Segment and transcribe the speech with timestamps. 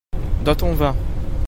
[0.43, 0.95] dans ton vin.